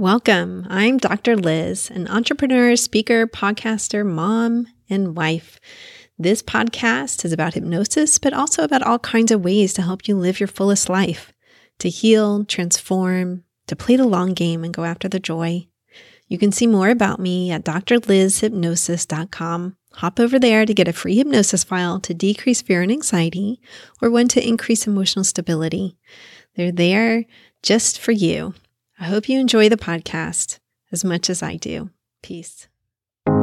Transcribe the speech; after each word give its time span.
Welcome. 0.00 0.66
I'm 0.70 0.96
Dr. 0.96 1.36
Liz, 1.36 1.90
an 1.90 2.08
entrepreneur, 2.08 2.74
speaker, 2.74 3.26
podcaster, 3.26 4.02
mom, 4.02 4.66
and 4.88 5.14
wife. 5.14 5.60
This 6.18 6.42
podcast 6.42 7.22
is 7.26 7.34
about 7.34 7.52
hypnosis, 7.52 8.18
but 8.18 8.32
also 8.32 8.64
about 8.64 8.80
all 8.80 8.98
kinds 8.98 9.30
of 9.30 9.44
ways 9.44 9.74
to 9.74 9.82
help 9.82 10.08
you 10.08 10.16
live 10.16 10.40
your 10.40 10.46
fullest 10.46 10.88
life, 10.88 11.34
to 11.80 11.90
heal, 11.90 12.46
transform, 12.46 13.44
to 13.66 13.76
play 13.76 13.96
the 13.96 14.06
long 14.06 14.32
game 14.32 14.64
and 14.64 14.72
go 14.72 14.84
after 14.84 15.06
the 15.06 15.20
joy. 15.20 15.68
You 16.28 16.38
can 16.38 16.50
see 16.50 16.66
more 16.66 16.88
about 16.88 17.20
me 17.20 17.50
at 17.50 17.66
drlizhypnosis.com. 17.66 19.76
Hop 19.92 20.18
over 20.18 20.38
there 20.38 20.64
to 20.64 20.72
get 20.72 20.88
a 20.88 20.94
free 20.94 21.18
hypnosis 21.18 21.62
file 21.62 22.00
to 22.00 22.14
decrease 22.14 22.62
fear 22.62 22.80
and 22.80 22.90
anxiety 22.90 23.60
or 24.00 24.10
one 24.10 24.28
to 24.28 24.42
increase 24.42 24.86
emotional 24.86 25.26
stability. 25.26 25.98
They're 26.56 26.72
there 26.72 27.26
just 27.62 28.00
for 28.00 28.12
you. 28.12 28.54
I 29.02 29.04
hope 29.04 29.30
you 29.30 29.40
enjoy 29.40 29.70
the 29.70 29.78
podcast 29.78 30.58
as 30.92 31.06
much 31.06 31.30
as 31.30 31.42
I 31.42 31.56
do. 31.56 31.88
Peace. 32.22 32.68
Good 33.24 33.34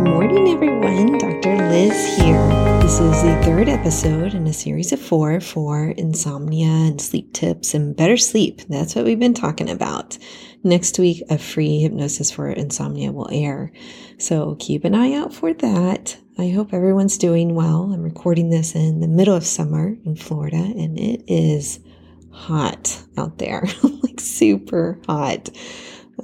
morning, 0.00 0.46
everyone. 0.46 1.18
Dr. 1.18 1.56
Liz 1.56 2.16
here. 2.16 2.38
This 2.82 3.00
is 3.00 3.22
the 3.24 3.36
third 3.42 3.68
episode 3.68 4.34
in 4.34 4.46
a 4.46 4.52
series 4.52 4.92
of 4.92 5.00
four 5.00 5.40
for 5.40 5.88
insomnia 5.88 6.68
and 6.68 7.00
sleep 7.00 7.32
tips 7.32 7.74
and 7.74 7.96
better 7.96 8.16
sleep. 8.16 8.60
That's 8.68 8.94
what 8.94 9.06
we've 9.06 9.18
been 9.18 9.34
talking 9.34 9.68
about. 9.68 10.16
Next 10.66 10.98
week, 10.98 11.22
a 11.28 11.36
free 11.36 11.78
hypnosis 11.80 12.30
for 12.30 12.48
insomnia 12.48 13.12
will 13.12 13.28
air. 13.30 13.70
So 14.16 14.56
keep 14.58 14.84
an 14.84 14.94
eye 14.94 15.12
out 15.12 15.34
for 15.34 15.52
that. 15.52 16.16
I 16.38 16.48
hope 16.48 16.72
everyone's 16.72 17.18
doing 17.18 17.54
well. 17.54 17.92
I'm 17.92 18.02
recording 18.02 18.48
this 18.48 18.74
in 18.74 19.00
the 19.00 19.06
middle 19.06 19.36
of 19.36 19.44
summer 19.44 19.94
in 20.06 20.16
Florida, 20.16 20.56
and 20.56 20.98
it 20.98 21.22
is 21.28 21.80
hot 22.32 23.04
out 23.18 23.36
there, 23.36 23.64
like 24.02 24.18
super 24.18 24.98
hot. 25.06 25.50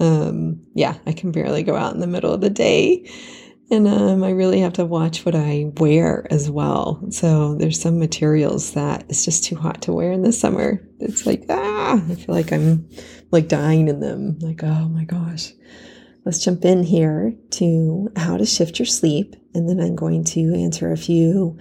Um, 0.00 0.62
yeah, 0.74 0.96
I 1.05 1.12
can 1.12 1.33
barely 1.33 1.62
go 1.62 1.77
out 1.77 1.92
in 1.92 2.00
the 2.00 2.06
middle 2.06 2.33
of 2.33 2.41
the 2.41 2.48
day. 2.48 3.11
And 3.70 3.86
um, 3.86 4.24
I 4.24 4.30
really 4.30 4.60
have 4.60 4.72
to 4.74 4.84
watch 4.84 5.24
what 5.24 5.36
I 5.36 5.70
wear 5.76 6.26
as 6.28 6.50
well. 6.50 7.00
So 7.10 7.54
there's 7.54 7.80
some 7.80 8.00
materials 8.00 8.72
that 8.72 9.04
it's 9.08 9.24
just 9.24 9.44
too 9.44 9.54
hot 9.54 9.82
to 9.82 9.92
wear 9.92 10.10
in 10.10 10.22
the 10.22 10.32
summer. 10.32 10.84
It's 10.98 11.24
like, 11.24 11.44
ah, 11.48 11.94
I 11.94 12.14
feel 12.16 12.34
like 12.34 12.52
I'm 12.52 12.88
like 13.30 13.46
dying 13.46 13.86
in 13.86 14.00
them. 14.00 14.38
Like, 14.40 14.64
oh 14.64 14.88
my 14.88 15.04
gosh. 15.04 15.52
Let's 16.24 16.44
jump 16.44 16.64
in 16.64 16.82
here 16.82 17.34
to 17.52 18.10
how 18.16 18.36
to 18.36 18.44
shift 18.44 18.80
your 18.80 18.86
sleep. 18.86 19.36
And 19.54 19.68
then 19.68 19.80
I'm 19.80 19.94
going 19.94 20.24
to 20.24 20.52
answer 20.55 20.90
a 20.90 20.96
few 20.96 21.56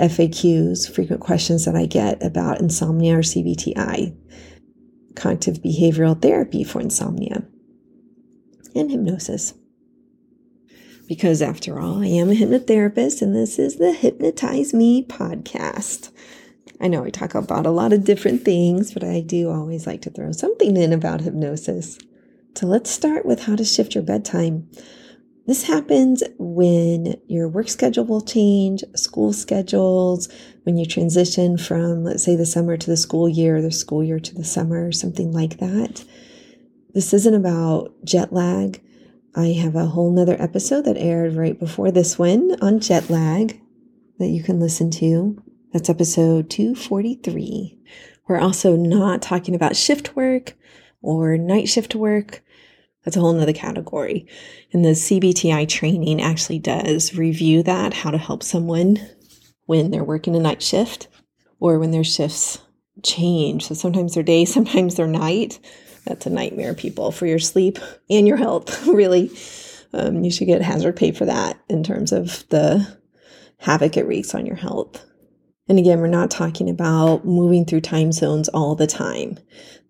FAQs, 0.00 0.92
frequent 0.92 1.20
questions 1.20 1.64
that 1.64 1.76
I 1.76 1.86
get 1.86 2.22
about 2.24 2.60
insomnia 2.60 3.18
or 3.18 3.22
CBTI, 3.22 4.16
cognitive 5.14 5.62
behavioral 5.62 6.20
therapy 6.20 6.64
for 6.64 6.80
insomnia, 6.80 7.44
and 8.74 8.90
hypnosis. 8.90 9.54
Because 11.08 11.42
after 11.42 11.78
all, 11.80 12.02
I 12.02 12.06
am 12.06 12.30
a 12.30 12.34
hypnotherapist, 12.34 13.22
and 13.22 13.34
this 13.34 13.58
is 13.58 13.76
the 13.76 13.92
Hypnotize 13.92 14.72
Me 14.72 15.04
podcast. 15.04 16.10
I 16.80 16.88
know 16.88 17.04
I 17.04 17.10
talk 17.10 17.34
about 17.34 17.66
a 17.66 17.70
lot 17.70 17.92
of 17.92 18.04
different 18.04 18.44
things, 18.44 18.92
but 18.92 19.04
I 19.04 19.20
do 19.20 19.50
always 19.50 19.86
like 19.86 20.02
to 20.02 20.10
throw 20.10 20.32
something 20.32 20.76
in 20.76 20.92
about 20.92 21.20
hypnosis. 21.20 21.98
So 22.54 22.66
let's 22.66 22.90
start 22.90 23.26
with 23.26 23.44
how 23.44 23.56
to 23.56 23.64
shift 23.64 23.94
your 23.94 24.04
bedtime. 24.04 24.68
This 25.46 25.64
happens 25.64 26.22
when 26.38 27.16
your 27.26 27.48
work 27.48 27.68
schedule 27.68 28.04
will 28.04 28.20
change, 28.20 28.84
school 28.94 29.32
schedules, 29.32 30.28
when 30.62 30.76
you 30.76 30.86
transition 30.86 31.58
from, 31.58 32.04
let's 32.04 32.24
say, 32.24 32.36
the 32.36 32.46
summer 32.46 32.76
to 32.76 32.86
the 32.86 32.96
school 32.96 33.28
year, 33.28 33.60
the 33.60 33.72
school 33.72 34.04
year 34.04 34.20
to 34.20 34.34
the 34.34 34.44
summer, 34.44 34.92
something 34.92 35.32
like 35.32 35.58
that. 35.58 36.04
This 36.94 37.12
isn't 37.12 37.34
about 37.34 37.92
jet 38.04 38.32
lag. 38.32 38.80
I 39.34 39.52
have 39.52 39.74
a 39.76 39.86
whole 39.86 40.10
nother 40.10 40.36
episode 40.38 40.84
that 40.84 40.98
aired 40.98 41.36
right 41.36 41.58
before 41.58 41.90
this 41.90 42.18
one 42.18 42.54
on 42.60 42.80
jet 42.80 43.08
lag 43.08 43.58
that 44.18 44.28
you 44.28 44.42
can 44.42 44.60
listen 44.60 44.90
to. 44.90 45.42
That's 45.72 45.88
episode 45.88 46.50
243. 46.50 47.78
We're 48.28 48.38
also 48.38 48.76
not 48.76 49.22
talking 49.22 49.54
about 49.54 49.74
shift 49.74 50.14
work 50.14 50.52
or 51.00 51.38
night 51.38 51.70
shift 51.70 51.94
work. 51.94 52.42
That's 53.04 53.16
a 53.16 53.20
whole 53.20 53.32
nother 53.32 53.54
category. 53.54 54.26
And 54.70 54.84
the 54.84 54.90
CBTI 54.90 55.66
training 55.66 56.20
actually 56.20 56.58
does 56.58 57.14
review 57.14 57.62
that, 57.62 57.94
how 57.94 58.10
to 58.10 58.18
help 58.18 58.42
someone 58.42 59.00
when 59.64 59.90
they're 59.90 60.04
working 60.04 60.36
a 60.36 60.40
night 60.40 60.62
shift 60.62 61.08
or 61.58 61.78
when 61.78 61.90
their 61.90 62.04
shifts 62.04 62.58
change. 63.02 63.66
So 63.66 63.74
sometimes 63.74 64.12
they're 64.12 64.22
day, 64.22 64.44
sometimes 64.44 64.96
they're 64.96 65.06
night. 65.06 65.58
That's 66.06 66.26
a 66.26 66.30
nightmare, 66.30 66.74
people, 66.74 67.12
for 67.12 67.26
your 67.26 67.38
sleep 67.38 67.78
and 68.10 68.26
your 68.26 68.36
health, 68.36 68.86
really. 68.86 69.30
Um, 69.92 70.24
you 70.24 70.30
should 70.30 70.46
get 70.46 70.62
hazard 70.62 70.96
pay 70.96 71.12
for 71.12 71.26
that 71.26 71.60
in 71.68 71.84
terms 71.84 72.12
of 72.12 72.48
the 72.48 72.98
havoc 73.58 73.96
it 73.96 74.06
wreaks 74.06 74.34
on 74.34 74.46
your 74.46 74.56
health. 74.56 75.04
And 75.68 75.78
again, 75.78 76.00
we're 76.00 76.08
not 76.08 76.30
talking 76.30 76.68
about 76.68 77.24
moving 77.24 77.64
through 77.64 77.82
time 77.82 78.10
zones 78.10 78.48
all 78.48 78.74
the 78.74 78.86
time. 78.86 79.38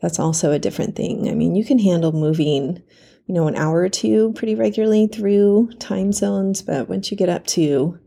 That's 0.01 0.19
also 0.19 0.53
a 0.53 0.59
different 0.59 0.97
thing. 0.97 1.29
I 1.29 1.35
mean, 1.35 1.55
you 1.55 1.65
can 1.65 1.79
handle 1.79 2.13
moving, 2.13 2.83
you 3.27 3.35
know, 3.35 3.47
an 3.47 3.57
hour 3.57 3.81
or 3.81 3.89
two 3.89 4.33
pretty 4.35 4.55
regularly 4.55 5.07
through 5.07 5.71
time 5.79 6.13
zones, 6.13 6.61
but 6.61 6.89
once 6.89 7.11
you 7.11 7.17
get 7.17 7.29
up 7.29 7.47
to 7.49 7.99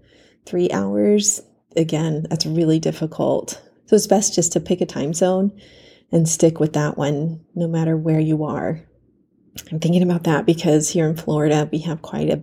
three 0.45 0.69
hours, 0.71 1.41
again, 1.75 2.27
that's 2.29 2.45
really 2.45 2.79
difficult. 2.79 3.61
So 3.87 3.95
it's 3.95 4.07
best 4.07 4.35
just 4.35 4.51
to 4.53 4.59
pick 4.59 4.81
a 4.81 4.85
time 4.85 5.13
zone 5.13 5.51
and 6.15 6.29
stick 6.29 6.61
with 6.61 6.71
that 6.71 6.97
one 6.97 7.41
no 7.55 7.67
matter 7.67 7.97
where 7.97 8.21
you 8.21 8.45
are. 8.45 8.81
I'm 9.69 9.81
thinking 9.81 10.01
about 10.01 10.23
that 10.23 10.45
because 10.45 10.89
here 10.89 11.09
in 11.09 11.17
Florida, 11.17 11.67
we 11.73 11.79
have 11.79 12.01
quite 12.01 12.29
a 12.29 12.41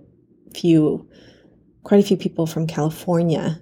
few 0.54 1.08
quite 1.82 2.04
a 2.04 2.06
few 2.06 2.18
people 2.18 2.46
from 2.46 2.66
California 2.66 3.58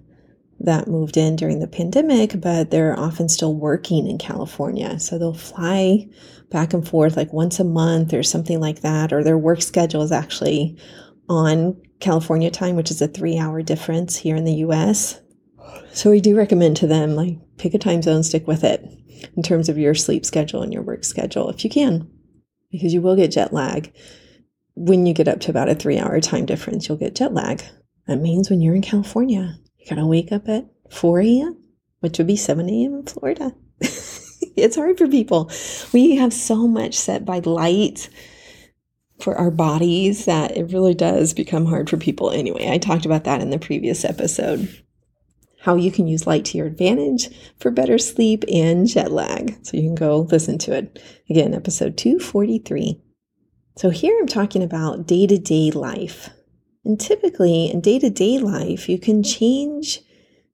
that 0.59 0.89
moved 0.89 1.17
in 1.17 1.37
during 1.37 1.61
the 1.61 1.69
pandemic, 1.69 2.41
but 2.41 2.73
they're 2.73 2.99
often 2.99 3.29
still 3.29 3.55
working 3.55 4.09
in 4.09 4.19
California. 4.19 4.99
So 4.99 5.17
they'll 5.17 5.33
fly 5.33 6.09
back 6.51 6.75
and 6.75 6.87
forth 6.87 7.17
like 7.17 7.33
once 7.33 7.61
a 7.61 7.65
month 7.65 8.13
or 8.13 8.25
something 8.25 8.59
like 8.61 8.81
that, 8.81 9.13
or 9.13 9.23
their 9.23 9.39
work 9.39 9.63
schedule 9.63 10.03
is 10.03 10.13
actually 10.13 10.77
on 11.29 11.81
California 12.01 12.51
time, 12.51 12.75
which 12.75 12.91
is 12.91 13.01
a 13.01 13.07
three 13.07 13.39
hour 13.39 13.63
difference 13.63 14.17
here 14.17 14.35
in 14.35 14.45
the 14.45 14.65
US. 14.67 15.21
So 15.93 16.11
we 16.11 16.21
do 16.21 16.37
recommend 16.37 16.79
to 16.79 16.89
them 16.89 17.15
like 17.15 17.39
pick 17.59 17.75
a 17.75 17.79
time 17.79 18.03
zone, 18.03 18.25
stick 18.25 18.49
with 18.49 18.65
it 18.65 18.85
in 19.37 19.43
terms 19.43 19.69
of 19.69 19.79
your 19.79 19.95
sleep 19.95 20.25
schedule 20.25 20.63
and 20.63 20.73
your 20.73 20.83
work 20.83 21.05
schedule 21.05 21.49
if 21.51 21.65
you 21.65 21.71
can, 21.71 22.11
because 22.71 22.93
you 22.95 23.01
will 23.01 23.17
get 23.17 23.33
jet 23.33 23.53
lag. 23.53 23.93
When 24.75 25.05
you 25.05 25.13
get 25.13 25.29
up 25.29 25.41
to 25.41 25.51
about 25.51 25.69
a 25.69 25.75
three 25.75 25.99
hour 25.99 26.21
time 26.21 26.47
difference, 26.47 26.89
you'll 26.89 26.99
get 26.99 27.15
jet 27.15 27.35
lag. 27.35 27.63
That 28.07 28.17
means 28.17 28.51
when 28.51 28.61
you're 28.61 28.75
in 28.75 28.83
California, 28.83 29.59
you 29.79 29.87
gotta 29.89 30.07
wake 30.07 30.33
up 30.33 30.49
at 30.49 30.67
4 30.91 31.21
a.m., 31.21 31.63
which 32.01 32.19
would 32.19 32.27
be 32.27 32.37
7 32.37 32.69
a.m. 32.69 32.95
in 32.95 33.07
Florida. 33.07 33.55
it's 33.81 34.77
hard 34.77 34.99
for 34.99 35.07
people. 35.07 35.51
We 35.93 36.17
have 36.17 36.33
so 36.33 36.67
much 36.67 36.95
set 36.95 37.25
by 37.25 37.41
light 37.41 38.09
for 39.21 39.37
our 39.37 39.51
bodies 39.51 40.25
that 40.25 40.57
it 40.57 40.73
really 40.73 40.95
does 40.95 41.35
become 41.35 41.67
hard 41.67 41.91
for 41.91 41.97
people 41.97 42.31
anyway. 42.31 42.69
I 42.71 42.79
talked 42.79 43.05
about 43.05 43.25
that 43.25 43.41
in 43.41 43.51
the 43.51 43.59
previous 43.59 44.05
episode. 44.05 44.83
How 45.61 45.77
you 45.77 45.93
can 45.93 46.07
use 46.07 46.27
light 46.27 46.45
to 46.47 46.59
your 46.59 46.67
advantage 46.67 47.29
for 47.59 47.71
better 47.71 47.99
sleep 47.99 48.45
and 48.51 48.87
jet 48.87 49.13
lag. 49.13 49.59
So 49.63 49.77
you 49.77 49.83
can 49.83 49.95
go 49.95 50.21
listen 50.31 50.59
to 50.59 50.73
it. 50.73 51.03
Again, 51.29 51.55
episode 51.55 51.97
243. 51.97 53.01
So 53.77 53.91
here 53.91 54.19
I'm 54.19 54.27
talking 54.27 54.63
about 54.63 55.07
day 55.07 55.27
to 55.27 55.39
day 55.39 55.71
life. 55.71 56.31
And 56.85 56.99
typically 56.99 57.71
in 57.71 57.81
day 57.81 57.99
to 57.99 58.11
day 58.11 58.39
life, 58.39 58.89
you 58.89 58.99
can 58.99 59.23
change 59.23 60.01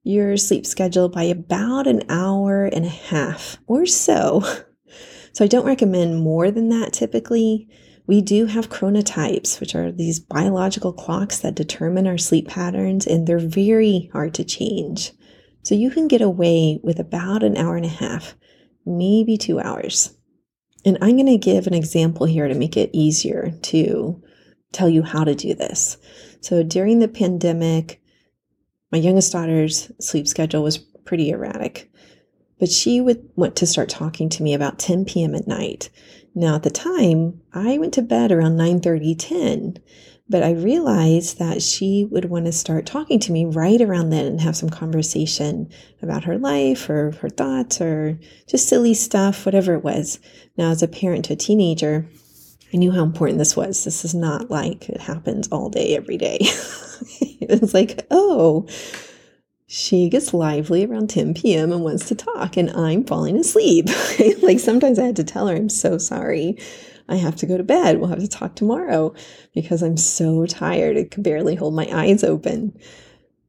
your 0.03 0.37
sleep 0.37 0.65
schedule 0.65 1.09
by 1.09 1.23
about 1.23 1.87
an 1.87 2.03
hour 2.09 2.65
and 2.65 2.85
a 2.85 2.89
half 2.89 3.57
or 3.67 3.85
so. 3.85 4.43
So 5.33 5.45
I 5.45 5.47
don't 5.47 5.67
recommend 5.67 6.21
more 6.21 6.49
than 6.49 6.69
that 6.69 6.93
typically. 6.93 7.69
We 8.07 8.21
do 8.21 8.45
have 8.45 8.69
chronotypes, 8.69 9.59
which 9.59 9.75
are 9.75 9.91
these 9.91 10.19
biological 10.19 10.93
clocks 10.93 11.39
that 11.39 11.55
determine 11.55 12.07
our 12.07 12.17
sleep 12.17 12.47
patterns, 12.47 13.05
and 13.05 13.27
they're 13.27 13.37
very 13.37 14.09
hard 14.13 14.33
to 14.35 14.45
change. 14.45 15.11
So 15.63 15.75
you 15.75 15.91
can 15.91 16.07
get 16.07 16.21
away 16.21 16.79
with 16.81 16.99
about 16.99 17.43
an 17.43 17.57
hour 17.57 17.75
and 17.75 17.85
a 17.85 17.89
half, 17.89 18.35
maybe 18.85 19.37
two 19.37 19.59
hours. 19.59 20.17
And 20.85 20.97
I'm 21.01 21.17
going 21.17 21.25
to 21.25 21.37
give 21.37 21.67
an 21.67 21.73
example 21.73 22.25
here 22.25 22.47
to 22.47 22.55
make 22.55 22.77
it 22.77 22.89
easier 22.93 23.51
to 23.63 24.23
tell 24.71 24.87
you 24.87 25.03
how 25.03 25.25
to 25.25 25.35
do 25.35 25.53
this. 25.53 25.97
So 26.39 26.63
during 26.63 26.99
the 26.99 27.09
pandemic, 27.09 28.01
my 28.89 28.97
youngest 28.97 29.33
daughter's 29.33 29.91
sleep 29.99 30.27
schedule 30.27 30.63
was 30.63 30.77
pretty 30.77 31.29
erratic, 31.29 31.91
but 32.57 32.69
she 32.69 33.01
would 33.01 33.27
want 33.35 33.57
to 33.57 33.67
start 33.67 33.89
talking 33.89 34.29
to 34.29 34.43
me 34.43 34.53
about 34.53 34.79
10 34.79 35.03
p.m. 35.03 35.35
at 35.35 35.47
night. 35.47 35.89
Now 36.37 36.53
at 36.53 36.61
the 36.61 36.69
time, 36.69 37.41
I 37.51 37.79
went 37.79 37.95
to 37.95 38.03
bed 38.03 38.31
around 38.31 38.57
9:30, 38.57 39.15
10, 39.17 39.79
But 40.29 40.43
I 40.43 40.51
realized 40.51 41.39
that 41.39 41.63
she 41.63 42.05
would 42.11 42.25
want 42.25 42.45
to 42.45 42.51
start 42.51 42.85
talking 42.85 43.19
to 43.21 43.31
me 43.31 43.43
right 43.43 43.81
around 43.81 44.11
then 44.11 44.27
and 44.27 44.41
have 44.41 44.55
some 44.55 44.69
conversation 44.69 45.67
about 45.99 46.25
her 46.25 46.37
life 46.37 46.91
or 46.91 47.13
her 47.21 47.29
thoughts 47.29 47.81
or 47.81 48.19
just 48.45 48.69
silly 48.69 48.93
stuff, 48.93 49.47
whatever 49.47 49.73
it 49.73 49.83
was. 49.83 50.19
Now, 50.55 50.69
as 50.69 50.83
a 50.83 50.87
parent 50.87 51.25
to 51.25 51.33
a 51.33 51.37
teenager, 51.37 52.07
I 52.71 52.77
knew 52.77 52.91
how 52.91 53.01
important 53.01 53.39
this 53.39 53.55
was. 53.55 53.83
This 53.83 54.05
is 54.05 54.13
not 54.13 54.51
like 54.51 54.89
it 54.89 55.01
happens 55.01 55.47
all 55.47 55.69
day, 55.69 55.95
every 55.95 56.17
day. 56.17 56.37
it's 57.41 57.73
like, 57.73 58.05
oh, 58.11 58.67
she 59.67 60.09
gets 60.09 60.33
lively 60.33 60.85
around 60.85 61.09
10 61.09 61.33
p.m. 61.33 61.73
and 61.73 61.83
wants 61.83 62.07
to 62.07 62.15
talk, 62.15 62.55
and 62.55 62.69
I'm 62.71 63.03
falling 63.03 63.37
asleep. 63.37 63.87
like 64.41 64.59
sometimes 64.59 64.97
I 64.97 65.03
had 65.03 65.17
to 65.17 65.25
tell 65.25 65.47
her, 65.47 65.55
I'm 65.55 65.69
so 65.69 65.97
sorry. 65.97 66.57
I 67.09 67.15
have 67.15 67.35
to 67.37 67.45
go 67.45 67.57
to 67.57 67.63
bed. 67.63 67.99
We'll 67.99 68.09
have 68.09 68.19
to 68.19 68.27
talk 68.27 68.55
tomorrow 68.55 69.13
because 69.53 69.83
I'm 69.83 69.97
so 69.97 70.45
tired. 70.45 70.97
I 70.97 71.03
can 71.03 71.21
barely 71.23 71.55
hold 71.55 71.73
my 71.73 71.87
eyes 71.91 72.23
open. 72.23 72.77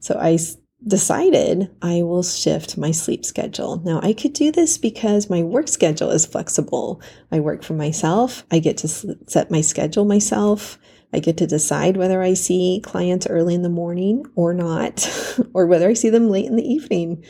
So 0.00 0.18
I 0.20 0.38
decided 0.86 1.70
I 1.82 2.02
will 2.02 2.22
shift 2.22 2.78
my 2.78 2.90
sleep 2.90 3.24
schedule. 3.24 3.80
Now, 3.84 4.00
I 4.02 4.12
could 4.12 4.32
do 4.32 4.50
this 4.52 4.78
because 4.78 5.30
my 5.30 5.42
work 5.42 5.68
schedule 5.68 6.10
is 6.10 6.26
flexible. 6.26 7.00
I 7.32 7.40
work 7.40 7.62
for 7.62 7.74
myself, 7.74 8.44
I 8.50 8.58
get 8.58 8.76
to 8.78 8.88
set 8.88 9.50
my 9.50 9.60
schedule 9.60 10.04
myself. 10.04 10.78
I 11.12 11.20
get 11.20 11.36
to 11.38 11.46
decide 11.46 11.96
whether 11.96 12.22
I 12.22 12.34
see 12.34 12.82
clients 12.84 13.26
early 13.26 13.54
in 13.54 13.62
the 13.62 13.68
morning 13.68 14.26
or 14.34 14.52
not, 14.52 15.08
or 15.54 15.66
whether 15.66 15.88
I 15.88 15.94
see 15.94 16.10
them 16.10 16.28
late 16.28 16.46
in 16.46 16.56
the 16.56 16.68
evening. 16.68 17.24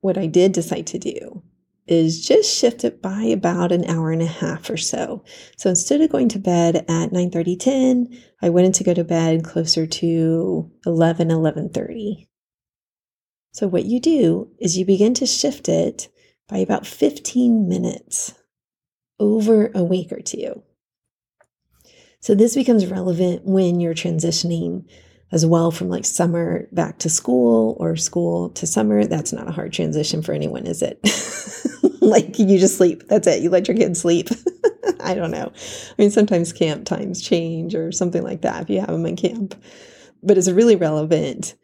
What 0.00 0.16
I 0.16 0.26
did 0.26 0.52
decide 0.52 0.86
to 0.88 0.98
do 0.98 1.42
is 1.86 2.24
just 2.24 2.54
shift 2.54 2.84
it 2.84 3.00
by 3.02 3.22
about 3.22 3.72
an 3.72 3.84
hour 3.86 4.12
and 4.12 4.22
a 4.22 4.26
half 4.26 4.68
or 4.70 4.76
so. 4.76 5.24
So 5.56 5.70
instead 5.70 6.00
of 6.00 6.10
going 6.10 6.28
to 6.30 6.38
bed 6.38 6.84
at 6.88 7.12
9 7.12 7.30
30, 7.30 7.56
10, 7.56 8.22
I 8.42 8.50
went 8.50 8.66
in 8.66 8.72
to 8.72 8.84
go 8.84 8.94
to 8.94 9.04
bed 9.04 9.44
closer 9.44 9.86
to 9.86 10.70
11, 10.86 11.30
11 11.30 11.70
30. 11.70 12.28
So 13.52 13.66
what 13.66 13.86
you 13.86 14.00
do 14.00 14.50
is 14.60 14.76
you 14.76 14.84
begin 14.84 15.14
to 15.14 15.26
shift 15.26 15.68
it 15.68 16.08
by 16.48 16.58
about 16.58 16.86
15 16.86 17.68
minutes 17.68 18.34
over 19.18 19.70
a 19.74 19.82
week 19.82 20.12
or 20.12 20.20
two. 20.20 20.62
So 22.20 22.34
this 22.34 22.54
becomes 22.54 22.86
relevant 22.86 23.44
when 23.44 23.80
you're 23.80 23.94
transitioning 23.94 24.84
as 25.30 25.44
well 25.44 25.70
from 25.70 25.88
like 25.88 26.04
summer 26.04 26.68
back 26.72 26.98
to 27.00 27.10
school 27.10 27.76
or 27.78 27.96
school 27.96 28.50
to 28.50 28.66
summer. 28.66 29.04
That's 29.04 29.32
not 29.32 29.48
a 29.48 29.52
hard 29.52 29.72
transition 29.72 30.22
for 30.22 30.32
anyone, 30.32 30.66
is 30.66 30.82
it? 30.82 31.00
like 32.00 32.38
you 32.38 32.58
just 32.58 32.76
sleep. 32.76 33.06
That's 33.08 33.26
it. 33.26 33.42
You 33.42 33.50
let 33.50 33.68
your 33.68 33.76
kids 33.76 34.00
sleep. 34.00 34.28
I 35.00 35.14
don't 35.14 35.30
know. 35.30 35.52
I 35.54 35.94
mean, 35.98 36.10
sometimes 36.10 36.52
camp 36.52 36.86
times 36.86 37.22
change 37.22 37.74
or 37.74 37.92
something 37.92 38.22
like 38.22 38.42
that 38.42 38.62
if 38.62 38.70
you 38.70 38.80
have 38.80 38.88
them 38.88 39.06
in 39.06 39.16
camp. 39.16 39.54
But 40.22 40.38
it's 40.38 40.50
really 40.50 40.76
relevant 40.76 41.54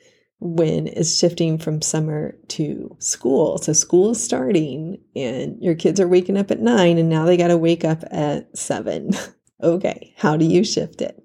when 0.41 0.87
it's 0.87 1.19
shifting 1.19 1.59
from 1.59 1.81
summer 1.81 2.37
to 2.49 2.95
school. 3.01 3.59
So 3.59 3.73
school 3.73 4.11
is 4.11 4.23
starting 4.23 4.99
and 5.17 5.61
your 5.63 5.75
kids 5.75 5.99
are 6.01 6.09
waking 6.09 6.37
up 6.37 6.51
at 6.51 6.61
nine 6.61 6.99
and 6.99 7.09
now 7.09 7.25
they 7.25 7.37
got 7.37 7.49
to 7.49 7.57
wake 7.57 7.85
up 7.85 8.05
at 8.11 8.57
seven. 8.57 9.11
okay, 9.63 10.15
how 10.17 10.37
do 10.37 10.45
you 10.45 10.65
shift 10.65 11.01
it? 11.01 11.23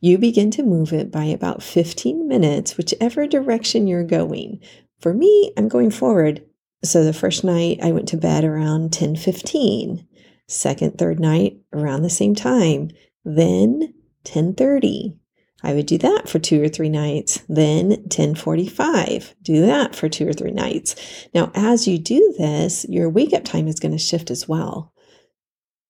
you 0.00 0.18
begin 0.18 0.50
to 0.52 0.62
move 0.62 0.92
it 0.92 1.10
by 1.10 1.24
about 1.24 1.62
15 1.62 2.28
minutes, 2.28 2.76
whichever 2.76 3.26
direction 3.26 3.86
you're 3.86 4.04
going. 4.04 4.60
For 5.00 5.12
me, 5.14 5.52
I'm 5.56 5.68
going 5.68 5.90
forward. 5.90 6.44
So 6.84 7.04
the 7.04 7.12
first 7.12 7.44
night 7.44 7.80
I 7.82 7.92
went 7.92 8.08
to 8.08 8.16
bed 8.16 8.44
around 8.44 8.92
10 8.92 9.16
15. 9.16 10.06
Second, 10.46 10.96
third 10.96 11.20
night 11.20 11.58
around 11.72 12.02
the 12.02 12.10
same 12.10 12.34
time. 12.34 12.90
Then 13.24 13.94
10:30. 14.24 15.16
I 15.62 15.74
would 15.74 15.86
do 15.86 15.98
that 15.98 16.28
for 16.28 16.38
two 16.38 16.62
or 16.62 16.68
three 16.68 16.88
nights. 16.88 17.40
Then 17.48 17.88
1045. 17.88 19.34
Do 19.42 19.60
that 19.62 19.94
for 19.94 20.08
two 20.08 20.28
or 20.28 20.32
three 20.32 20.52
nights. 20.52 20.94
Now, 21.34 21.50
as 21.54 21.88
you 21.88 21.98
do 21.98 22.34
this, 22.38 22.86
your 22.88 23.10
wake 23.10 23.32
up 23.32 23.44
time 23.44 23.66
is 23.66 23.80
going 23.80 23.92
to 23.92 23.98
shift 23.98 24.30
as 24.30 24.48
well. 24.48 24.92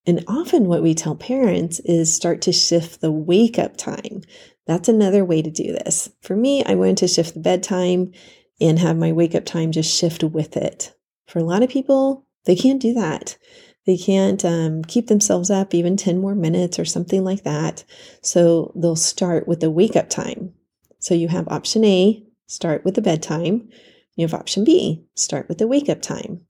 And 0.09 0.25
often, 0.27 0.69
what 0.69 0.83
we 0.83 0.95
tell 0.95 1.15
parents 1.15 1.81
is 1.81 2.11
start 2.11 2.41
to 2.43 2.53
shift 2.53 3.03
the 3.03 3.13
wake 3.13 3.59
up 3.59 3.77
time. 3.77 4.23
That's 4.67 4.89
another 4.89 5.23
way 5.23 5.43
to 5.43 5.51
do 5.51 5.65
this. 5.65 6.09
For 6.23 6.35
me, 6.35 6.65
I 6.65 6.77
wanted 6.77 6.97
to 6.99 7.09
shift 7.09 7.35
the 7.35 7.41
bedtime 7.41 8.13
and 8.59 8.79
have 8.79 8.97
my 8.97 9.13
wake 9.13 9.35
up 9.35 9.45
time 9.45 9.71
just 9.71 9.95
shift 9.95 10.25
with 10.25 10.57
it. 10.57 10.95
For 11.27 11.41
a 11.41 11.45
lot 11.45 11.63
of 11.63 11.69
people, 11.69 12.27
they 12.47 12.57
can't 12.57 12.81
do 12.81 12.95
that. 12.95 13.37
They 13.85 13.99
can't 13.99 14.43
um, 14.47 14.83
keep 14.83 15.09
themselves 15.09 15.51
up 15.51 15.75
even 15.75 15.99
10 15.99 16.19
more 16.19 16.35
minutes 16.35 16.79
or 16.79 16.87
something 16.87 17.23
like 17.23 17.45
that. 17.45 17.85
So 18.23 18.73
they'll 18.77 18.97
start 18.97 19.47
with 19.47 19.61
the 19.61 19.71
wake 19.71 19.95
up 19.95 20.09
time. 20.09 20.55
So 21.01 21.13
you 21.13 21.29
have 21.29 21.49
option 21.49 21.85
A, 21.85 22.25
start 22.47 22.83
with 22.83 22.95
the 22.95 23.03
bedtime. 23.03 23.69
You 24.17 24.27
have 24.27 24.33
option 24.33 24.65
B, 24.65 25.05
start 25.17 25.51
with 25.51 25.59
the 25.59 25.69
wake 25.69 25.91
up 25.91 26.01
time. 26.01 26.41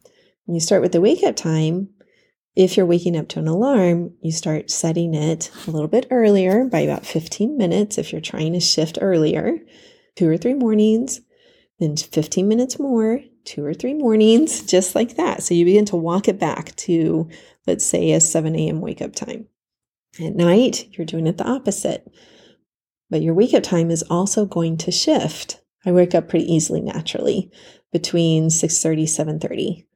When 0.44 0.54
you 0.54 0.60
start 0.60 0.80
with 0.80 0.92
the 0.92 1.00
wake 1.00 1.24
up 1.24 1.34
time, 1.34 1.88
if 2.58 2.76
you're 2.76 2.86
waking 2.86 3.16
up 3.16 3.28
to 3.28 3.38
an 3.38 3.46
alarm, 3.46 4.12
you 4.20 4.32
start 4.32 4.68
setting 4.68 5.14
it 5.14 5.48
a 5.68 5.70
little 5.70 5.86
bit 5.86 6.08
earlier 6.10 6.64
by 6.64 6.80
about 6.80 7.06
15 7.06 7.56
minutes 7.56 7.98
if 7.98 8.10
you're 8.10 8.20
trying 8.20 8.52
to 8.52 8.58
shift 8.58 8.98
earlier, 9.00 9.58
two 10.16 10.28
or 10.28 10.36
three 10.36 10.54
mornings, 10.54 11.20
then 11.78 11.96
15 11.96 12.48
minutes 12.48 12.80
more, 12.80 13.20
two 13.44 13.64
or 13.64 13.74
three 13.74 13.94
mornings, 13.94 14.66
just 14.66 14.96
like 14.96 15.14
that. 15.14 15.44
So 15.44 15.54
you 15.54 15.64
begin 15.64 15.84
to 15.84 15.96
walk 15.96 16.26
it 16.26 16.40
back 16.40 16.74
to, 16.78 17.28
let's 17.68 17.86
say, 17.86 18.10
a 18.10 18.20
7 18.20 18.56
a.m. 18.56 18.80
wake 18.80 19.02
up 19.02 19.14
time. 19.14 19.46
At 20.20 20.34
night, 20.34 20.88
you're 20.90 21.06
doing 21.06 21.28
it 21.28 21.38
the 21.38 21.46
opposite. 21.46 22.10
But 23.08 23.22
your 23.22 23.34
wake 23.34 23.54
up 23.54 23.62
time 23.62 23.92
is 23.92 24.02
also 24.10 24.46
going 24.46 24.78
to 24.78 24.90
shift. 24.90 25.62
I 25.86 25.92
wake 25.92 26.12
up 26.12 26.28
pretty 26.28 26.52
easily 26.52 26.80
naturally 26.80 27.52
between 27.92 28.48
6:30 28.48 29.04
7:30 29.04 29.87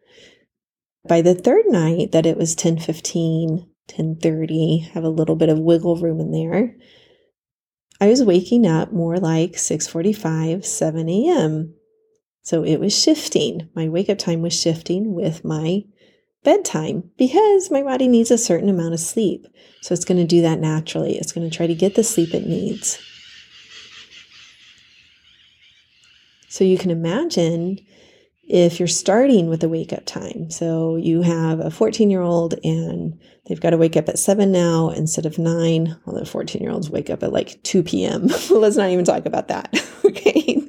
by 1.07 1.23
the 1.23 1.35
third 1.35 1.65
night 1.69 2.13
that 2.13 2.27
it 2.27 2.37
was 2.37 2.55
10:15, 2.55 3.69
10:30, 3.89 4.91
have 4.93 5.05
a 5.05 5.09
little 5.09 5.37
bit 5.37 5.49
of 5.49 5.59
wiggle 5.59 5.97
room 5.97 6.21
in 6.21 6.31
there. 6.31 6.77
I 8.01 8.09
was 8.09 8.25
waking 8.25 8.67
up 8.67 8.93
more 8.93 9.19
like 9.19 9.53
6:45, 9.53 10.65
7 10.65 11.09
a.m. 11.09 11.75
So 12.43 12.65
it 12.65 12.79
was 12.81 12.97
shifting. 12.97 13.69
My 13.75 13.89
wake 13.89 14.11
up 14.11 14.19
time 14.19 14.43
was 14.43 14.59
shifting 14.59 15.15
with 15.15 15.45
my 15.45 15.85
bedtime 16.43 17.11
because 17.17 17.71
my 17.71 17.83
body 17.83 18.09
needs 18.09 18.33
a 18.33 18.39
certain 18.39 18.69
amount 18.69 18.95
of 18.95 19.01
sleep. 19.01 19.47
So 19.81 19.95
it's 19.95 20.05
going 20.05 20.19
to 20.19 20.27
do 20.27 20.43
that 20.43 20.59
naturally. 20.59 21.17
It's 21.17 21.33
going 21.33 21.49
to 21.49 21.57
try 21.57 21.69
to 21.69 21.75
get 21.75 21.95
the 21.95 22.03
sleep 22.03 22.35
it 22.35 22.47
needs. 22.47 22.99
So 26.49 26.65
you 26.65 26.77
can 26.77 26.91
imagine 26.91 27.79
if 28.43 28.79
you're 28.79 28.89
starting 28.89 29.49
with 29.49 29.63
a 29.63 29.69
wake 29.69 29.93
up 29.93 30.05
time. 30.05 30.51
So 30.51 30.97
you 30.97 31.23
have 31.23 31.61
a 31.61 31.71
14 31.71 32.11
year 32.11 32.23
old 32.23 32.55
and 32.65 33.19
they've 33.47 33.61
got 33.61 33.71
to 33.71 33.79
wake 33.79 33.97
up 33.97 34.09
at 34.09 34.19
seven 34.19 34.53
now 34.53 34.91
instead 34.91 35.27
of 35.27 35.39
nine. 35.39 35.97
Well, 36.05 36.19
the 36.19 36.27
14 36.27 36.63
year 36.63 36.73
olds 36.73 36.91
wake 36.91 37.11
up 37.11 37.23
at 37.23 37.33
like 37.33 37.63
2 37.63 37.83
p.m. 37.83 38.27
Let's 38.51 38.77
not 38.77 38.91
even 38.91 39.05
talk 39.05 39.27
about 39.27 39.49
that. 39.49 39.75
okay. 40.05 40.69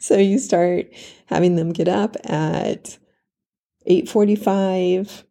So 0.00 0.16
you 0.16 0.38
start 0.38 0.86
having 1.26 1.56
them 1.56 1.72
get 1.72 1.88
up 1.88 2.16
at 2.24 2.98
8:45 3.88 5.24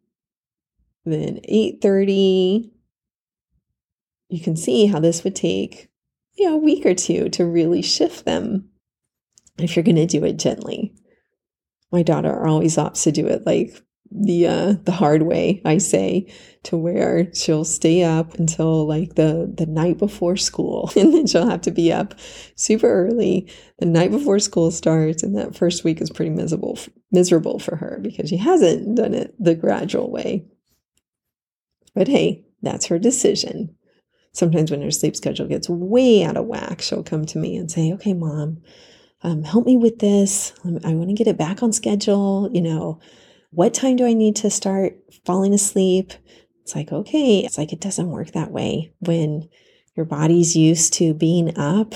then 1.04 1.40
8:30 1.48 2.70
you 4.28 4.40
can 4.40 4.56
see 4.56 4.86
how 4.86 5.00
this 5.00 5.24
would 5.24 5.34
take 5.34 5.88
you 6.34 6.46
know 6.46 6.54
a 6.54 6.58
week 6.58 6.86
or 6.86 6.94
two 6.94 7.28
to 7.30 7.44
really 7.44 7.82
shift 7.82 8.24
them 8.24 8.68
if 9.58 9.74
you're 9.74 9.82
going 9.82 9.96
to 9.96 10.06
do 10.06 10.24
it 10.24 10.38
gently 10.38 10.94
my 11.92 12.02
daughter 12.02 12.46
always 12.46 12.76
opts 12.76 13.04
to 13.04 13.12
do 13.12 13.26
it 13.26 13.46
like 13.46 13.80
the 14.14 14.46
uh 14.46 14.74
the 14.84 14.92
hard 14.92 15.22
way 15.22 15.62
i 15.64 15.78
say 15.78 16.30
to 16.64 16.76
where 16.76 17.32
she'll 17.34 17.64
stay 17.64 18.02
up 18.02 18.34
until 18.34 18.86
like 18.86 19.14
the 19.14 19.50
the 19.56 19.64
night 19.66 19.96
before 19.96 20.36
school 20.36 20.90
and 20.96 21.14
then 21.14 21.26
she'll 21.26 21.48
have 21.48 21.62
to 21.62 21.70
be 21.70 21.92
up 21.92 22.14
super 22.54 23.06
early 23.06 23.48
the 23.78 23.86
night 23.86 24.10
before 24.10 24.38
school 24.38 24.70
starts 24.70 25.22
and 25.22 25.36
that 25.36 25.56
first 25.56 25.82
week 25.82 26.00
is 26.00 26.10
pretty 26.10 26.30
miserable 26.30 26.78
miserable 27.12 27.58
for 27.58 27.76
her 27.76 28.00
because 28.02 28.28
she 28.28 28.38
hasn't 28.38 28.96
done 28.96 29.14
it 29.14 29.34
the 29.38 29.54
gradual 29.54 30.10
way. 30.10 30.44
But 31.94 32.08
hey 32.08 32.44
that's 32.62 32.86
her 32.86 32.98
decision. 32.98 33.76
Sometimes 34.32 34.70
when 34.70 34.82
her 34.82 34.90
sleep 34.90 35.14
schedule 35.14 35.46
gets 35.46 35.68
way 35.68 36.24
out 36.24 36.38
of 36.38 36.46
whack 36.46 36.80
she'll 36.80 37.02
come 37.02 37.26
to 37.26 37.38
me 37.38 37.56
and 37.56 37.70
say 37.70 37.92
okay 37.92 38.14
mom 38.14 38.62
um, 39.22 39.44
help 39.44 39.66
me 39.66 39.76
with 39.76 39.98
this. 39.98 40.52
Um, 40.64 40.78
I 40.84 40.94
want 40.94 41.08
to 41.08 41.14
get 41.14 41.28
it 41.28 41.38
back 41.38 41.62
on 41.62 41.72
schedule. 41.72 42.50
You 42.52 42.62
know, 42.62 43.00
what 43.50 43.74
time 43.74 43.96
do 43.96 44.06
I 44.06 44.12
need 44.12 44.36
to 44.36 44.50
start 44.50 44.96
falling 45.24 45.54
asleep? 45.54 46.12
It's 46.62 46.74
like, 46.74 46.92
okay, 46.92 47.40
it's 47.40 47.58
like 47.58 47.72
it 47.72 47.80
doesn't 47.80 48.10
work 48.10 48.32
that 48.32 48.50
way. 48.50 48.92
When 49.00 49.48
your 49.96 50.06
body's 50.06 50.56
used 50.56 50.94
to 50.94 51.14
being 51.14 51.56
up, 51.58 51.94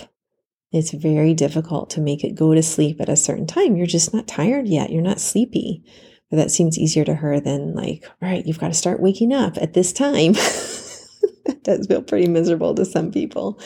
it's 0.72 0.92
very 0.92 1.34
difficult 1.34 1.90
to 1.90 2.00
make 2.00 2.24
it 2.24 2.34
go 2.34 2.54
to 2.54 2.62
sleep 2.62 3.00
at 3.00 3.08
a 3.08 3.16
certain 3.16 3.46
time. 3.46 3.76
You're 3.76 3.86
just 3.86 4.12
not 4.12 4.26
tired 4.26 4.66
yet. 4.66 4.90
You're 4.90 5.02
not 5.02 5.20
sleepy. 5.20 5.84
But 6.30 6.36
that 6.38 6.50
seems 6.50 6.76
easier 6.76 7.04
to 7.04 7.14
her 7.14 7.38
than 7.38 7.74
like, 7.74 8.04
all 8.04 8.28
right, 8.28 8.44
you've 8.44 8.58
got 8.58 8.68
to 8.68 8.74
start 8.74 9.00
waking 9.00 9.32
up 9.32 9.56
at 9.58 9.74
this 9.74 9.92
time. 9.92 10.32
that 11.44 11.60
does 11.62 11.86
feel 11.86 12.02
pretty 12.02 12.26
miserable 12.26 12.74
to 12.74 12.84
some 12.84 13.12
people. 13.12 13.60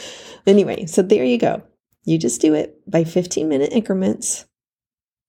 Anyway, 0.47 0.85
so 0.85 1.00
there 1.00 1.25
you 1.25 1.38
go. 1.38 1.62
You 2.04 2.19
just 2.19 2.40
do 2.40 2.54
it 2.54 2.80
by 2.90 3.04
15 3.04 3.49
minute 3.49 3.73
increments. 3.73 4.47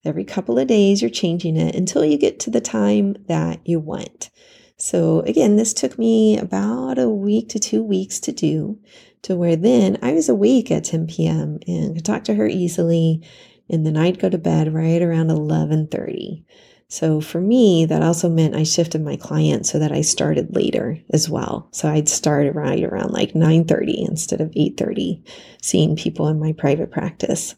Every 0.04 0.24
couple 0.24 0.58
of 0.58 0.68
days, 0.68 1.02
you're 1.02 1.12
changing 1.12 1.58
it 1.58 1.76
until 1.76 2.04
you 2.04 2.18
get 2.18 2.40
to 2.42 2.50
the 2.50 2.62
time 2.62 3.16
that 3.28 3.60
you 3.66 3.80
want. 3.80 4.32
So, 4.78 5.20
again, 5.22 5.58
this 5.58 5.74
took 5.76 6.00
me 6.00 6.40
about 6.40 6.98
a 6.98 7.08
week 7.08 7.50
to 7.50 7.60
two 7.60 7.84
weeks 7.84 8.20
to 8.22 8.32
do, 8.32 8.80
to 9.22 9.36
where 9.36 9.56
then 9.56 10.00
I 10.02 10.14
was 10.14 10.28
awake 10.28 10.72
at 10.72 10.86
10 10.86 11.06
p.m. 11.06 11.60
and 11.68 11.96
could 11.96 12.06
talk 12.06 12.24
to 12.24 12.34
her 12.34 12.48
easily. 12.48 13.22
And 13.70 13.86
then 13.86 13.96
I'd 13.96 14.18
go 14.18 14.28
to 14.28 14.40
bed 14.40 14.74
right 14.74 15.02
around 15.02 15.30
11:30. 15.30 16.44
So 16.92 17.22
for 17.22 17.40
me, 17.40 17.86
that 17.86 18.04
also 18.04 18.28
meant 18.28 18.54
I 18.54 18.64
shifted 18.64 19.02
my 19.02 19.16
client 19.16 19.66
so 19.66 19.80
that 19.80 19.94
I 19.94 20.02
started 20.02 20.54
later 20.54 21.00
as 21.14 21.30
well. 21.30 21.70
So 21.72 21.88
I'd 21.88 22.10
start 22.10 22.54
right 22.54 22.84
around 22.84 23.14
like 23.14 23.34
9:30 23.34 24.06
instead 24.10 24.42
of 24.42 24.52
8:30, 24.58 25.24
seeing 25.62 25.96
people 25.96 26.28
in 26.28 26.38
my 26.38 26.52
private 26.52 26.92
practice. 26.92 27.56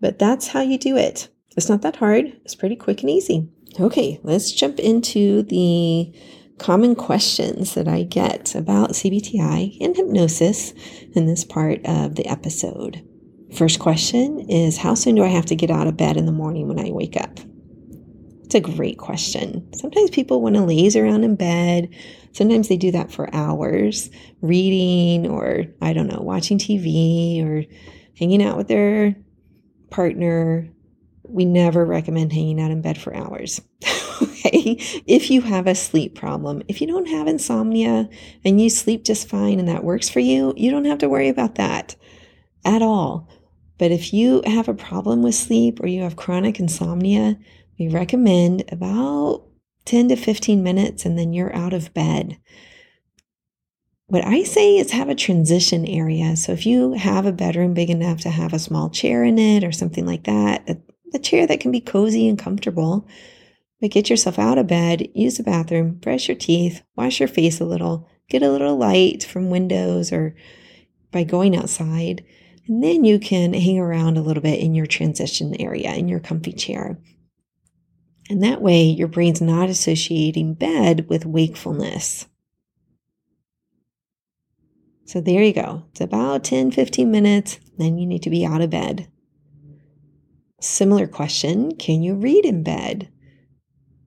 But 0.00 0.20
that's 0.20 0.46
how 0.46 0.60
you 0.60 0.78
do 0.78 0.96
it. 0.96 1.28
It's 1.56 1.68
not 1.68 1.82
that 1.82 1.96
hard. 1.96 2.26
It's 2.44 2.54
pretty 2.54 2.76
quick 2.76 3.00
and 3.00 3.10
easy. 3.10 3.48
Okay, 3.80 4.20
let's 4.22 4.52
jump 4.52 4.78
into 4.78 5.42
the 5.42 6.12
common 6.58 6.94
questions 6.94 7.74
that 7.74 7.88
I 7.88 8.04
get 8.04 8.54
about 8.54 8.94
CBTI 8.94 9.76
and 9.80 9.96
hypnosis 9.96 10.72
in 11.16 11.26
this 11.26 11.44
part 11.44 11.84
of 11.84 12.14
the 12.14 12.26
episode. 12.28 13.02
First 13.52 13.80
question 13.80 14.38
is 14.48 14.76
How 14.76 14.94
soon 14.94 15.16
do 15.16 15.24
I 15.24 15.34
have 15.34 15.46
to 15.46 15.56
get 15.56 15.72
out 15.72 15.88
of 15.88 15.96
bed 15.96 16.16
in 16.16 16.26
the 16.26 16.32
morning 16.32 16.68
when 16.68 16.78
I 16.78 16.92
wake 16.92 17.20
up? 17.20 17.40
It's 18.48 18.54
a 18.54 18.60
great 18.60 18.96
question. 18.96 19.70
Sometimes 19.74 20.08
people 20.08 20.40
want 20.40 20.54
to 20.54 20.64
laze 20.64 20.96
around 20.96 21.22
in 21.22 21.36
bed. 21.36 21.94
Sometimes 22.32 22.68
they 22.68 22.78
do 22.78 22.90
that 22.92 23.12
for 23.12 23.28
hours, 23.34 24.08
reading 24.40 25.26
or, 25.26 25.66
I 25.82 25.92
don't 25.92 26.06
know, 26.06 26.22
watching 26.22 26.56
TV 26.56 27.44
or 27.44 27.66
hanging 28.18 28.42
out 28.42 28.56
with 28.56 28.68
their 28.68 29.14
partner. 29.90 30.66
We 31.24 31.44
never 31.44 31.84
recommend 31.84 32.32
hanging 32.32 32.58
out 32.58 32.70
in 32.70 32.80
bed 32.80 32.96
for 32.96 33.14
hours. 33.14 33.60
okay. 34.22 34.76
If 35.06 35.30
you 35.30 35.42
have 35.42 35.66
a 35.66 35.74
sleep 35.74 36.14
problem, 36.14 36.62
if 36.68 36.80
you 36.80 36.86
don't 36.86 37.08
have 37.08 37.26
insomnia 37.26 38.08
and 38.46 38.58
you 38.58 38.70
sleep 38.70 39.04
just 39.04 39.28
fine 39.28 39.58
and 39.58 39.68
that 39.68 39.84
works 39.84 40.08
for 40.08 40.20
you, 40.20 40.54
you 40.56 40.70
don't 40.70 40.86
have 40.86 41.00
to 41.00 41.08
worry 41.10 41.28
about 41.28 41.56
that 41.56 41.96
at 42.64 42.80
all. 42.80 43.28
But 43.76 43.90
if 43.90 44.14
you 44.14 44.40
have 44.46 44.68
a 44.68 44.74
problem 44.74 45.22
with 45.22 45.34
sleep 45.34 45.80
or 45.82 45.86
you 45.86 46.00
have 46.00 46.16
chronic 46.16 46.58
insomnia, 46.58 47.36
we 47.78 47.88
recommend 47.88 48.64
about 48.72 49.44
10 49.84 50.08
to 50.08 50.16
15 50.16 50.62
minutes 50.62 51.04
and 51.04 51.18
then 51.18 51.32
you're 51.32 51.54
out 51.54 51.72
of 51.72 51.94
bed. 51.94 52.38
What 54.06 54.24
I 54.24 54.42
say 54.42 54.76
is 54.76 54.90
have 54.90 55.08
a 55.08 55.14
transition 55.14 55.86
area. 55.86 56.36
So 56.36 56.52
if 56.52 56.66
you 56.66 56.94
have 56.94 57.26
a 57.26 57.32
bedroom 57.32 57.74
big 57.74 57.90
enough 57.90 58.20
to 58.22 58.30
have 58.30 58.52
a 58.52 58.58
small 58.58 58.90
chair 58.90 59.22
in 59.22 59.38
it 59.38 59.64
or 59.64 59.72
something 59.72 60.06
like 60.06 60.24
that, 60.24 60.68
a, 60.68 60.78
a 61.14 61.18
chair 61.18 61.46
that 61.46 61.60
can 61.60 61.70
be 61.70 61.80
cozy 61.80 62.26
and 62.28 62.38
comfortable, 62.38 63.06
but 63.80 63.90
get 63.90 64.10
yourself 64.10 64.38
out 64.38 64.58
of 64.58 64.66
bed, 64.66 65.08
use 65.14 65.36
the 65.36 65.42
bathroom, 65.42 65.94
brush 65.94 66.28
your 66.28 66.36
teeth, 66.36 66.82
wash 66.96 67.20
your 67.20 67.28
face 67.28 67.60
a 67.60 67.64
little, 67.64 68.08
get 68.28 68.42
a 68.42 68.50
little 68.50 68.76
light 68.76 69.24
from 69.24 69.50
windows 69.50 70.12
or 70.12 70.34
by 71.12 71.22
going 71.22 71.56
outside. 71.56 72.24
And 72.66 72.82
then 72.82 73.04
you 73.04 73.18
can 73.18 73.52
hang 73.52 73.78
around 73.78 74.16
a 74.16 74.22
little 74.22 74.42
bit 74.42 74.58
in 74.58 74.74
your 74.74 74.86
transition 74.86 75.54
area, 75.60 75.94
in 75.94 76.08
your 76.08 76.20
comfy 76.20 76.52
chair. 76.52 76.98
And 78.28 78.42
that 78.42 78.60
way, 78.60 78.82
your 78.82 79.08
brain's 79.08 79.40
not 79.40 79.70
associating 79.70 80.54
bed 80.54 81.08
with 81.08 81.24
wakefulness. 81.24 82.26
So 85.06 85.22
there 85.22 85.42
you 85.42 85.54
go. 85.54 85.84
It's 85.92 86.02
about 86.02 86.44
10, 86.44 86.70
15 86.70 87.10
minutes, 87.10 87.58
then 87.78 87.96
you 87.96 88.06
need 88.06 88.22
to 88.24 88.30
be 88.30 88.44
out 88.44 88.60
of 88.60 88.68
bed. 88.68 89.08
Similar 90.60 91.06
question 91.06 91.76
Can 91.76 92.02
you 92.02 92.14
read 92.14 92.44
in 92.44 92.62
bed? 92.62 93.08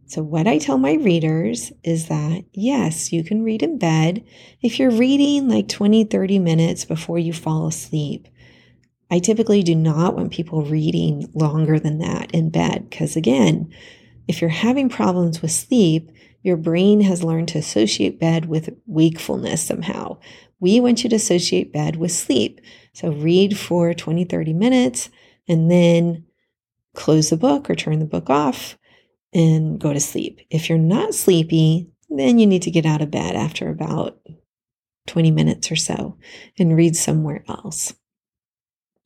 So, 0.06 0.22
what 0.22 0.46
I 0.46 0.58
tell 0.58 0.78
my 0.78 0.94
readers 0.96 1.72
is 1.84 2.10
that 2.10 2.44
yes, 2.52 3.14
you 3.14 3.24
can 3.24 3.44
read 3.44 3.64
in 3.64 3.80
bed 3.80 4.24
if 4.62 4.78
you're 4.78 4.92
reading 4.92 5.48
like 5.48 5.70
20, 5.70 6.04
30 6.04 6.38
minutes 6.38 6.84
before 6.84 7.18
you 7.18 7.32
fall 7.32 7.68
asleep. 7.68 8.28
I 9.10 9.20
typically 9.20 9.64
do 9.64 9.74
not 9.74 10.16
want 10.16 10.34
people 10.34 10.64
reading 10.64 11.32
longer 11.34 11.80
than 11.80 12.00
that 12.00 12.30
in 12.32 12.50
bed 12.50 12.90
because, 12.90 13.16
again, 13.16 13.74
if 14.28 14.42
you're 14.42 14.50
having 14.50 14.90
problems 14.90 15.42
with 15.42 15.52
sleep, 15.52 16.12
your 16.44 16.58
brain 16.58 17.02
has 17.02 17.24
learned 17.24 17.50
to 17.50 17.60
associate 17.60 18.20
bed 18.20 18.46
with 18.46 18.76
wakefulness 18.88 19.62
somehow. 19.64 20.18
We 20.60 20.80
want 20.80 21.04
you 21.04 21.10
to 21.10 21.16
associate 21.16 21.74
bed 21.74 21.96
with 21.96 22.12
sleep. 22.12 22.62
So, 22.94 23.12
read 23.12 23.58
for 23.58 23.94
20, 23.94 24.26
30 24.26 24.54
minutes 24.54 25.10
and 25.48 25.70
then 25.70 26.26
close 26.94 27.30
the 27.30 27.38
book 27.38 27.70
or 27.70 27.76
turn 27.76 28.00
the 28.00 28.06
book 28.06 28.30
off 28.30 28.78
and 29.34 29.80
go 29.80 29.94
to 29.94 30.00
sleep. 30.00 30.42
If 30.50 30.70
you're 30.70 30.78
not 30.78 31.14
sleepy, 31.14 31.90
then 32.10 32.40
you 32.40 32.48
need 32.48 32.64
to 32.64 32.72
get 32.72 32.86
out 32.86 33.02
of 33.02 33.12
bed 33.12 33.36
after 33.36 33.70
about 33.70 34.20
20 35.08 35.32
minutes 35.32 35.72
or 35.72 35.76
so 35.76 36.18
and 36.60 36.76
read 36.76 36.96
somewhere 36.96 37.44
else. 37.48 37.94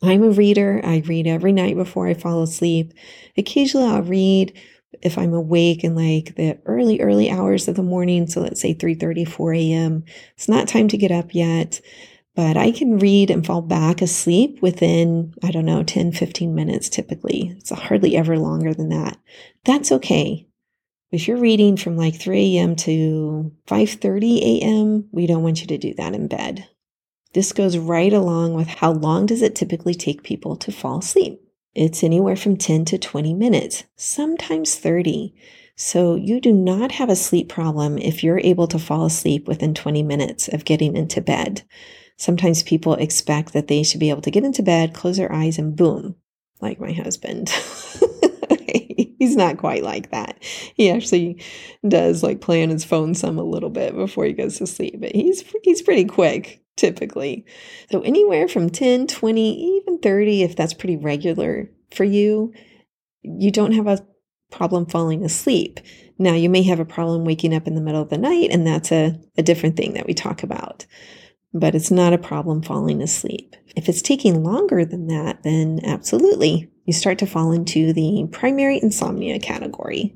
I'm 0.01 0.23
a 0.23 0.29
reader. 0.29 0.81
I 0.83 0.97
read 1.05 1.27
every 1.27 1.51
night 1.51 1.75
before 1.75 2.07
I 2.07 2.13
fall 2.13 2.43
asleep. 2.43 2.93
Occasionally, 3.37 3.87
I'll 3.87 4.03
read 4.03 4.53
if 5.01 5.17
I'm 5.17 5.33
awake 5.33 5.83
in 5.83 5.95
like 5.95 6.35
the 6.35 6.57
early, 6.65 7.01
early 7.01 7.29
hours 7.29 7.67
of 7.67 7.75
the 7.75 7.83
morning. 7.83 8.27
So 8.27 8.41
let's 8.41 8.61
say 8.61 8.73
3 8.73 8.95
30, 8.95 9.25
4 9.25 9.53
a.m. 9.53 10.03
It's 10.35 10.49
not 10.49 10.67
time 10.67 10.87
to 10.89 10.97
get 10.97 11.11
up 11.11 11.33
yet, 11.33 11.81
but 12.35 12.57
I 12.57 12.71
can 12.71 12.99
read 12.99 13.31
and 13.31 13.45
fall 13.45 13.61
back 13.61 14.01
asleep 14.01 14.61
within, 14.61 15.33
I 15.43 15.51
don't 15.51 15.65
know, 15.65 15.83
10, 15.83 16.11
15 16.11 16.53
minutes 16.53 16.89
typically. 16.89 17.55
It's 17.57 17.71
hardly 17.71 18.15
ever 18.15 18.37
longer 18.37 18.73
than 18.73 18.89
that. 18.89 19.17
That's 19.63 19.91
okay. 19.91 20.47
If 21.11 21.27
you're 21.27 21.37
reading 21.37 21.77
from 21.77 21.97
like 21.97 22.15
3 22.15 22.57
a.m. 22.57 22.75
to 22.77 23.51
5:30 23.67 24.39
a.m., 24.41 25.07
we 25.11 25.27
don't 25.27 25.43
want 25.43 25.61
you 25.61 25.67
to 25.67 25.77
do 25.77 25.93
that 25.93 26.13
in 26.13 26.27
bed. 26.27 26.67
This 27.33 27.51
goes 27.53 27.77
right 27.77 28.13
along 28.13 28.53
with 28.53 28.67
how 28.67 28.91
long 28.91 29.25
does 29.25 29.41
it 29.41 29.55
typically 29.55 29.93
take 29.93 30.23
people 30.23 30.55
to 30.57 30.71
fall 30.71 30.99
asleep? 30.99 31.44
It's 31.75 32.03
anywhere 32.03 32.37
from 32.37 32.55
10 32.55 32.85
to 32.85 32.97
20 32.97 33.33
minutes, 33.33 33.83
sometimes 33.97 34.75
30. 34.75 35.35
So 35.75 36.15
you 36.15 36.39
do 36.39 36.53
not 36.53 36.93
have 36.93 37.09
a 37.09 37.17
sleep 37.17 37.49
problem 37.49 37.97
if 37.97 38.23
you're 38.23 38.39
able 38.39 38.67
to 38.67 38.79
fall 38.79 39.05
asleep 39.05 39.45
within 39.45 39.73
20 39.73 40.01
minutes 40.01 40.47
of 40.47 40.63
getting 40.63 40.95
into 40.95 41.19
bed. 41.19 41.63
Sometimes 42.15 42.63
people 42.63 42.93
expect 42.93 43.51
that 43.51 43.67
they 43.67 43.83
should 43.83 43.99
be 43.99 44.09
able 44.09 44.21
to 44.21 44.31
get 44.31 44.45
into 44.45 44.63
bed, 44.63 44.93
close 44.93 45.17
their 45.17 45.33
eyes, 45.33 45.57
and 45.57 45.75
boom, 45.75 46.15
like 46.61 46.79
my 46.79 46.93
husband. 46.93 47.49
he's 49.19 49.35
not 49.35 49.57
quite 49.57 49.83
like 49.83 50.11
that. 50.11 50.37
He 50.75 50.89
actually 50.89 51.43
does 51.85 52.23
like 52.23 52.39
play 52.39 52.63
on 52.63 52.69
his 52.69 52.85
phone 52.85 53.15
some 53.15 53.37
a 53.37 53.43
little 53.43 53.69
bit 53.69 53.93
before 53.93 54.23
he 54.23 54.31
goes 54.31 54.59
to 54.59 54.67
sleep, 54.67 55.01
but 55.01 55.13
he's 55.13 55.43
he's 55.63 55.81
pretty 55.81 56.05
quick 56.05 56.61
typically. 56.75 57.45
So 57.91 58.01
anywhere 58.01 58.47
from 58.47 58.69
10, 58.69 59.07
20, 59.07 59.74
even 59.74 59.74
30 60.05 60.43
if 60.43 60.55
that's 60.55 60.75
pretty 60.75 60.97
regular 60.97 61.67
for 61.89 62.03
you, 62.03 62.53
you 63.23 63.49
don't 63.49 63.71
have 63.71 63.87
a 63.87 64.05
problem 64.51 64.85
falling 64.85 65.25
asleep. 65.25 65.79
Now 66.19 66.33
you 66.35 66.47
may 66.47 66.61
have 66.61 66.79
a 66.79 66.85
problem 66.85 67.25
waking 67.25 67.55
up 67.55 67.65
in 67.65 67.73
the 67.73 67.81
middle 67.81 68.03
of 68.03 68.09
the 68.09 68.19
night 68.19 68.49
and 68.51 68.67
that's 68.67 68.91
a, 68.91 69.19
a 69.35 69.41
different 69.41 69.77
thing 69.77 69.93
that 69.93 70.05
we 70.05 70.13
talk 70.13 70.43
about. 70.43 70.85
But 71.55 71.73
it's 71.73 71.89
not 71.89 72.13
a 72.13 72.19
problem 72.19 72.61
falling 72.61 73.01
asleep. 73.01 73.55
If 73.75 73.89
it's 73.89 74.03
taking 74.03 74.43
longer 74.43 74.85
than 74.85 75.07
that, 75.07 75.41
then 75.41 75.79
absolutely 75.83 76.69
you 76.85 76.93
start 76.93 77.17
to 77.17 77.25
fall 77.25 77.51
into 77.51 77.91
the 77.91 78.27
primary 78.31 78.79
insomnia 78.79 79.39
category, 79.39 80.15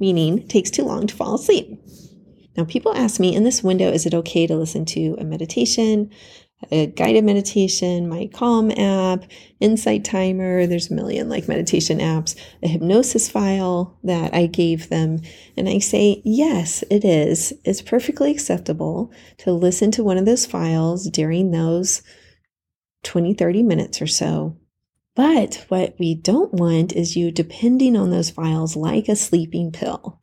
meaning 0.00 0.40
it 0.40 0.48
takes 0.48 0.70
too 0.70 0.82
long 0.82 1.06
to 1.06 1.14
fall 1.14 1.36
asleep. 1.36 1.78
Now, 2.56 2.64
people 2.64 2.94
ask 2.94 3.18
me 3.20 3.34
in 3.34 3.42
this 3.42 3.64
window, 3.64 3.90
is 3.90 4.06
it 4.06 4.14
okay 4.14 4.46
to 4.46 4.56
listen 4.56 4.84
to 4.86 5.16
a 5.18 5.24
meditation, 5.24 6.10
a 6.70 6.86
guided 6.88 7.24
meditation, 7.24 8.08
my 8.08 8.28
Calm 8.32 8.70
app, 8.70 9.24
Insight 9.60 10.04
Timer? 10.04 10.66
There's 10.66 10.90
a 10.90 10.94
million 10.94 11.28
like 11.28 11.48
meditation 11.48 11.98
apps, 11.98 12.36
a 12.62 12.68
hypnosis 12.68 13.28
file 13.28 13.98
that 14.04 14.34
I 14.34 14.46
gave 14.46 14.88
them. 14.88 15.20
And 15.56 15.68
I 15.68 15.78
say, 15.78 16.22
yes, 16.24 16.82
it 16.90 17.04
is. 17.04 17.52
It's 17.64 17.82
perfectly 17.82 18.30
acceptable 18.30 19.12
to 19.38 19.52
listen 19.52 19.90
to 19.92 20.04
one 20.04 20.18
of 20.18 20.26
those 20.26 20.46
files 20.46 21.08
during 21.10 21.50
those 21.50 22.02
20, 23.02 23.34
30 23.34 23.62
minutes 23.62 24.00
or 24.00 24.06
so 24.06 24.56
but 25.14 25.64
what 25.68 25.94
we 25.98 26.14
don't 26.14 26.52
want 26.52 26.92
is 26.92 27.16
you 27.16 27.30
depending 27.30 27.96
on 27.96 28.10
those 28.10 28.30
files 28.30 28.74
like 28.74 29.08
a 29.08 29.16
sleeping 29.16 29.70
pill. 29.70 30.20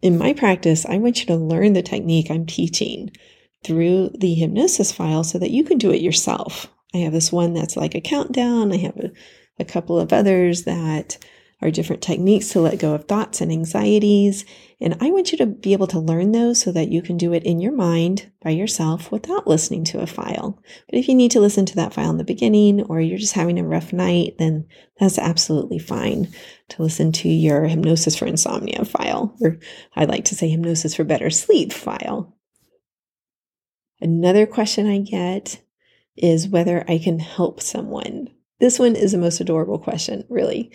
In 0.00 0.18
my 0.18 0.32
practice, 0.32 0.86
I 0.86 0.98
want 0.98 1.20
you 1.20 1.26
to 1.26 1.36
learn 1.36 1.72
the 1.72 1.82
technique 1.82 2.30
I'm 2.30 2.46
teaching 2.46 3.10
through 3.64 4.10
the 4.18 4.34
hypnosis 4.34 4.92
file 4.92 5.24
so 5.24 5.38
that 5.38 5.50
you 5.50 5.64
can 5.64 5.78
do 5.78 5.90
it 5.90 6.00
yourself. 6.00 6.68
I 6.94 6.98
have 6.98 7.12
this 7.12 7.32
one 7.32 7.52
that's 7.54 7.76
like 7.76 7.94
a 7.94 8.00
countdown. 8.00 8.72
I 8.72 8.78
have 8.78 8.96
a, 8.96 9.10
a 9.58 9.64
couple 9.64 9.98
of 9.98 10.12
others 10.12 10.64
that 10.64 11.18
are 11.62 11.70
different 11.70 12.02
techniques 12.02 12.50
to 12.50 12.60
let 12.60 12.78
go 12.78 12.94
of 12.94 13.04
thoughts 13.04 13.40
and 13.40 13.50
anxieties. 13.50 14.44
And 14.78 14.94
I 15.00 15.10
want 15.10 15.32
you 15.32 15.38
to 15.38 15.46
be 15.46 15.72
able 15.72 15.86
to 15.88 15.98
learn 15.98 16.32
those 16.32 16.60
so 16.60 16.70
that 16.72 16.90
you 16.90 17.00
can 17.00 17.16
do 17.16 17.32
it 17.32 17.44
in 17.44 17.60
your 17.60 17.72
mind 17.72 18.30
by 18.42 18.50
yourself 18.50 19.10
without 19.10 19.46
listening 19.46 19.82
to 19.84 20.00
a 20.00 20.06
file. 20.06 20.62
But 20.88 20.98
if 20.98 21.08
you 21.08 21.14
need 21.14 21.30
to 21.30 21.40
listen 21.40 21.64
to 21.66 21.76
that 21.76 21.94
file 21.94 22.10
in 22.10 22.18
the 22.18 22.24
beginning 22.24 22.82
or 22.82 23.00
you're 23.00 23.16
just 23.16 23.32
having 23.32 23.58
a 23.58 23.64
rough 23.64 23.94
night, 23.94 24.34
then 24.38 24.66
that's 25.00 25.18
absolutely 25.18 25.78
fine 25.78 26.28
to 26.68 26.82
listen 26.82 27.10
to 27.12 27.28
your 27.28 27.64
hypnosis 27.64 28.16
for 28.16 28.26
insomnia 28.26 28.84
file, 28.84 29.34
or 29.40 29.58
I 29.94 30.04
like 30.04 30.26
to 30.26 30.34
say 30.34 30.50
hypnosis 30.50 30.94
for 30.94 31.04
better 31.04 31.30
sleep 31.30 31.72
file. 31.72 32.35
Another 34.00 34.46
question 34.46 34.86
I 34.86 34.98
get 34.98 35.62
is 36.16 36.48
whether 36.48 36.84
I 36.88 36.98
can 36.98 37.18
help 37.18 37.60
someone. 37.60 38.28
This 38.60 38.78
one 38.78 38.96
is 38.96 39.12
the 39.12 39.18
most 39.18 39.40
adorable 39.40 39.78
question, 39.78 40.24
really. 40.28 40.72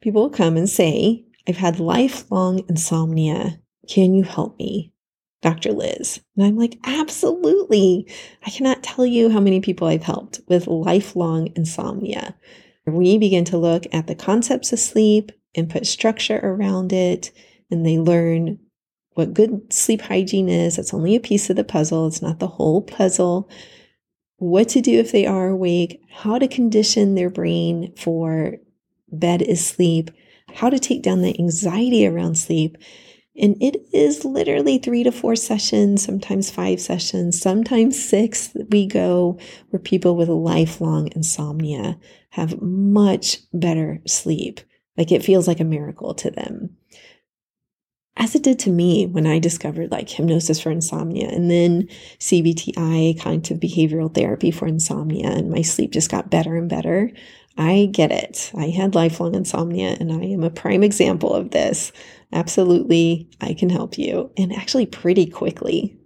People 0.00 0.30
come 0.30 0.56
and 0.56 0.68
say, 0.68 1.24
I've 1.46 1.56
had 1.56 1.80
lifelong 1.80 2.64
insomnia. 2.68 3.60
Can 3.88 4.14
you 4.14 4.22
help 4.22 4.58
me? 4.58 4.92
Dr. 5.40 5.72
Liz. 5.72 6.20
And 6.36 6.46
I'm 6.46 6.56
like, 6.56 6.78
absolutely. 6.84 8.06
I 8.44 8.50
cannot 8.50 8.82
tell 8.82 9.06
you 9.06 9.30
how 9.30 9.40
many 9.40 9.60
people 9.60 9.86
I've 9.86 10.02
helped 10.02 10.40
with 10.48 10.66
lifelong 10.66 11.52
insomnia. 11.56 12.34
We 12.86 13.18
begin 13.18 13.44
to 13.46 13.58
look 13.58 13.84
at 13.92 14.06
the 14.06 14.14
concepts 14.14 14.72
of 14.72 14.78
sleep 14.78 15.30
and 15.54 15.70
put 15.70 15.86
structure 15.86 16.40
around 16.42 16.92
it, 16.92 17.32
and 17.70 17.84
they 17.84 17.98
learn 17.98 18.58
what 19.18 19.34
good 19.34 19.72
sleep 19.72 20.00
hygiene 20.00 20.48
is. 20.48 20.76
That's 20.76 20.94
only 20.94 21.16
a 21.16 21.20
piece 21.20 21.50
of 21.50 21.56
the 21.56 21.64
puzzle, 21.64 22.06
it's 22.06 22.22
not 22.22 22.38
the 22.38 22.46
whole 22.46 22.82
puzzle 22.82 23.50
what 24.38 24.68
to 24.68 24.80
do 24.80 24.98
if 24.98 25.12
they 25.12 25.26
are 25.26 25.48
awake, 25.48 26.00
how 26.10 26.38
to 26.38 26.48
condition 26.48 27.14
their 27.14 27.30
brain 27.30 27.92
for 27.96 28.56
bed 29.10 29.42
is 29.42 29.66
sleep, 29.66 30.10
how 30.54 30.70
to 30.70 30.78
take 30.78 31.02
down 31.02 31.22
the 31.22 31.38
anxiety 31.38 32.06
around 32.06 32.36
sleep. 32.36 32.76
And 33.36 33.60
it 33.60 33.76
is 33.92 34.24
literally 34.24 34.78
three 34.78 35.02
to 35.04 35.12
four 35.12 35.36
sessions, 35.36 36.04
sometimes 36.04 36.50
five 36.50 36.80
sessions, 36.80 37.40
sometimes 37.40 38.02
six 38.02 38.56
we 38.70 38.86
go 38.86 39.38
where 39.70 39.80
people 39.80 40.16
with 40.16 40.28
lifelong 40.28 41.10
insomnia 41.14 41.98
have 42.30 42.60
much 42.62 43.38
better 43.52 44.00
sleep. 44.06 44.60
Like 44.96 45.12
it 45.12 45.24
feels 45.24 45.46
like 45.46 45.60
a 45.60 45.64
miracle 45.64 46.14
to 46.14 46.30
them 46.30 46.76
as 48.18 48.34
it 48.34 48.42
did 48.42 48.58
to 48.60 48.70
me 48.70 49.06
when 49.06 49.26
I 49.26 49.38
discovered 49.38 49.92
like 49.92 50.10
hypnosis 50.10 50.60
for 50.60 50.70
insomnia 50.70 51.28
and 51.28 51.50
then 51.50 51.88
CBTI, 52.18 53.20
cognitive 53.20 53.58
behavioral 53.58 54.12
therapy 54.12 54.50
for 54.50 54.66
insomnia, 54.66 55.30
and 55.30 55.50
my 55.50 55.62
sleep 55.62 55.92
just 55.92 56.10
got 56.10 56.30
better 56.30 56.56
and 56.56 56.68
better. 56.68 57.10
I 57.56 57.88
get 57.92 58.10
it. 58.12 58.52
I 58.56 58.66
had 58.66 58.94
lifelong 58.94 59.34
insomnia 59.34 59.96
and 59.98 60.12
I 60.12 60.24
am 60.26 60.42
a 60.42 60.50
prime 60.50 60.82
example 60.82 61.32
of 61.32 61.52
this. 61.52 61.92
Absolutely, 62.32 63.30
I 63.40 63.54
can 63.54 63.70
help 63.70 63.96
you 63.96 64.30
and 64.36 64.52
actually 64.52 64.86
pretty 64.86 65.26
quickly. 65.26 65.96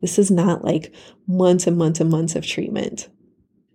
This 0.00 0.18
is 0.18 0.30
not 0.30 0.64
like 0.64 0.94
months 1.26 1.66
and 1.66 1.76
months 1.76 2.00
and 2.00 2.10
months 2.10 2.34
of 2.34 2.46
treatment. 2.46 3.08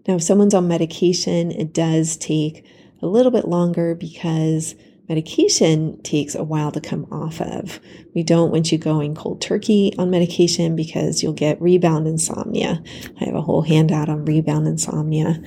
Now, 0.08 0.16
if 0.16 0.24
someone's 0.24 0.54
on 0.54 0.68
medication, 0.68 1.52
it 1.52 1.74
does 1.74 2.16
take 2.16 2.66
a 3.02 3.08
little 3.08 3.32
bit 3.32 3.48
longer 3.48 3.96
because 3.96 4.76
medication 5.08 6.02
takes 6.02 6.36
a 6.36 6.44
while 6.44 6.72
to 6.72 6.82
come 6.82 7.06
off 7.12 7.42
of. 7.42 7.80
We 8.14 8.24
don't 8.24 8.52
want 8.52 8.72
you 8.72 8.78
going 8.78 9.16
cold 9.16 9.42
turkey 9.42 9.94
on 9.98 10.10
medication 10.10 10.76
because 10.76 11.22
you'll 11.22 11.34
get 11.34 11.62
rebound 11.62 12.08
insomnia. 12.08 12.82
I 13.20 13.26
have 13.26 13.36
a 13.36 13.42
whole 13.42 13.62
handout 13.62 14.10
on 14.10 14.26
rebound 14.26 14.68
insomnia 14.68 15.42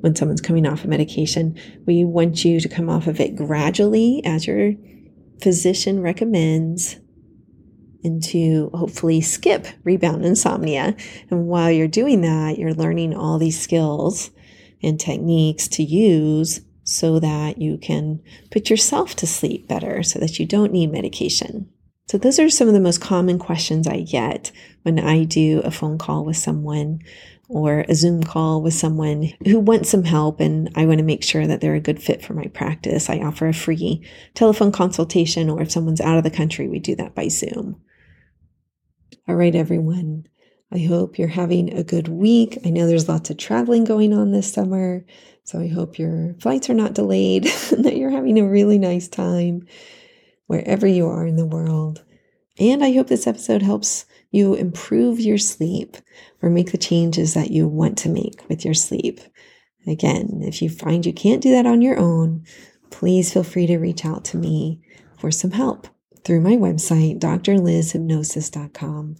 when 0.00 0.14
someone's 0.14 0.40
coming 0.40 0.66
off 0.66 0.84
of 0.84 0.90
medication. 0.90 1.58
We 1.86 2.04
want 2.04 2.44
you 2.44 2.60
to 2.60 2.68
come 2.68 2.88
off 2.88 3.06
of 3.06 3.20
it 3.20 3.36
gradually 3.36 4.22
as 4.24 4.46
your 4.46 4.74
physician 5.42 6.00
recommends 6.00 6.96
and 8.04 8.22
to 8.22 8.70
hopefully 8.74 9.20
skip 9.20 9.66
rebound 9.84 10.24
insomnia. 10.24 10.96
And 11.30 11.46
while 11.46 11.70
you're 11.70 11.88
doing 11.88 12.20
that, 12.20 12.58
you're 12.58 12.74
learning 12.74 13.14
all 13.14 13.38
these 13.38 13.60
skills 13.60 14.30
and 14.82 15.00
techniques 15.00 15.66
to 15.68 15.82
use 15.82 16.60
so 16.88 17.20
that 17.20 17.60
you 17.60 17.76
can 17.76 18.20
put 18.50 18.70
yourself 18.70 19.14
to 19.16 19.26
sleep 19.26 19.68
better 19.68 20.02
so 20.02 20.18
that 20.18 20.38
you 20.38 20.46
don't 20.46 20.72
need 20.72 20.90
medication. 20.90 21.68
So, 22.08 22.16
those 22.16 22.38
are 22.38 22.48
some 22.48 22.68
of 22.68 22.74
the 22.74 22.80
most 22.80 23.02
common 23.02 23.38
questions 23.38 23.86
I 23.86 24.00
get 24.00 24.50
when 24.82 24.98
I 24.98 25.24
do 25.24 25.60
a 25.60 25.70
phone 25.70 25.98
call 25.98 26.24
with 26.24 26.38
someone 26.38 27.00
or 27.48 27.84
a 27.88 27.94
Zoom 27.94 28.22
call 28.22 28.62
with 28.62 28.72
someone 28.72 29.30
who 29.44 29.58
wants 29.58 29.90
some 29.90 30.04
help 30.04 30.40
and 30.40 30.70
I 30.74 30.86
want 30.86 30.98
to 30.98 31.04
make 31.04 31.22
sure 31.22 31.46
that 31.46 31.60
they're 31.60 31.74
a 31.74 31.80
good 31.80 32.02
fit 32.02 32.22
for 32.22 32.32
my 32.32 32.46
practice. 32.46 33.10
I 33.10 33.18
offer 33.18 33.48
a 33.48 33.54
free 33.54 34.02
telephone 34.34 34.72
consultation, 34.72 35.50
or 35.50 35.60
if 35.60 35.70
someone's 35.70 36.00
out 36.00 36.16
of 36.16 36.24
the 36.24 36.30
country, 36.30 36.68
we 36.68 36.78
do 36.78 36.96
that 36.96 37.14
by 37.14 37.28
Zoom. 37.28 37.80
All 39.26 39.34
right, 39.34 39.54
everyone. 39.54 40.26
I 40.70 40.78
hope 40.78 41.18
you're 41.18 41.28
having 41.28 41.72
a 41.74 41.82
good 41.82 42.08
week. 42.08 42.58
I 42.64 42.70
know 42.70 42.86
there's 42.86 43.08
lots 43.08 43.30
of 43.30 43.38
traveling 43.38 43.84
going 43.84 44.12
on 44.12 44.32
this 44.32 44.52
summer. 44.52 45.04
So 45.44 45.58
I 45.60 45.68
hope 45.68 45.98
your 45.98 46.34
flights 46.40 46.68
are 46.68 46.74
not 46.74 46.92
delayed 46.92 47.46
and 47.72 47.84
that 47.84 47.96
you're 47.96 48.10
having 48.10 48.38
a 48.38 48.48
really 48.48 48.78
nice 48.78 49.08
time 49.08 49.66
wherever 50.46 50.86
you 50.86 51.06
are 51.08 51.26
in 51.26 51.36
the 51.36 51.46
world. 51.46 52.04
And 52.58 52.84
I 52.84 52.92
hope 52.92 53.06
this 53.06 53.26
episode 53.26 53.62
helps 53.62 54.04
you 54.30 54.54
improve 54.54 55.20
your 55.20 55.38
sleep 55.38 55.96
or 56.42 56.50
make 56.50 56.72
the 56.72 56.78
changes 56.78 57.32
that 57.34 57.50
you 57.50 57.66
want 57.66 57.96
to 57.98 58.08
make 58.08 58.46
with 58.48 58.64
your 58.64 58.74
sleep. 58.74 59.20
Again, 59.86 60.40
if 60.42 60.60
you 60.60 60.68
find 60.68 61.06
you 61.06 61.12
can't 61.14 61.42
do 61.42 61.52
that 61.52 61.66
on 61.66 61.80
your 61.80 61.98
own, 61.98 62.44
please 62.90 63.32
feel 63.32 63.44
free 63.44 63.66
to 63.68 63.78
reach 63.78 64.04
out 64.04 64.24
to 64.26 64.36
me 64.36 64.82
for 65.18 65.30
some 65.30 65.52
help 65.52 65.88
through 66.24 66.40
my 66.40 66.56
website, 66.56 67.20
drlizhypnosis.com. 67.20 69.16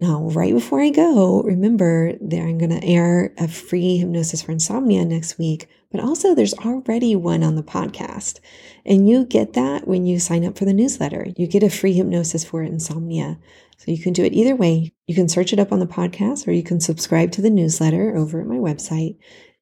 Now, 0.00 0.22
right 0.30 0.54
before 0.54 0.80
I 0.80 0.88
go, 0.88 1.42
remember 1.42 2.14
that 2.20 2.40
I'm 2.40 2.56
going 2.56 2.70
to 2.70 2.82
air 2.82 3.34
a 3.36 3.46
free 3.46 3.98
hypnosis 3.98 4.40
for 4.40 4.52
insomnia 4.52 5.04
next 5.04 5.38
week, 5.38 5.68
but 5.92 6.00
also 6.00 6.34
there's 6.34 6.54
already 6.54 7.14
one 7.14 7.42
on 7.42 7.54
the 7.54 7.62
podcast. 7.62 8.40
And 8.86 9.06
you 9.06 9.26
get 9.26 9.52
that 9.52 9.86
when 9.86 10.06
you 10.06 10.18
sign 10.18 10.44
up 10.46 10.56
for 10.56 10.64
the 10.64 10.72
newsletter. 10.72 11.26
You 11.36 11.46
get 11.46 11.62
a 11.62 11.68
free 11.68 11.92
hypnosis 11.92 12.44
for 12.44 12.62
insomnia. 12.62 13.38
So 13.76 13.90
you 13.90 13.98
can 13.98 14.14
do 14.14 14.24
it 14.24 14.32
either 14.32 14.56
way. 14.56 14.94
You 15.06 15.14
can 15.14 15.28
search 15.28 15.52
it 15.52 15.58
up 15.58 15.70
on 15.70 15.80
the 15.80 15.86
podcast 15.86 16.48
or 16.48 16.52
you 16.52 16.62
can 16.62 16.80
subscribe 16.80 17.32
to 17.32 17.42
the 17.42 17.50
newsletter 17.50 18.16
over 18.16 18.40
at 18.40 18.46
my 18.46 18.56
website 18.56 19.18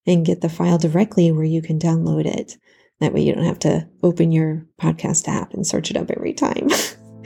and 0.06 0.24
get 0.24 0.40
the 0.40 0.48
file 0.48 0.78
directly 0.78 1.32
where 1.32 1.44
you 1.44 1.62
can 1.62 1.80
download 1.80 2.26
it. 2.26 2.58
That 3.00 3.12
way 3.12 3.22
you 3.22 3.34
don't 3.34 3.44
have 3.44 3.60
to 3.60 3.88
open 4.04 4.30
your 4.30 4.66
podcast 4.80 5.26
app 5.26 5.52
and 5.52 5.66
search 5.66 5.90
it 5.90 5.96
up 5.96 6.10
every 6.10 6.32
time. 6.32 6.68